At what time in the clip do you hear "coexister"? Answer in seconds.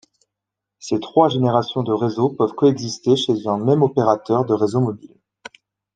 2.55-3.15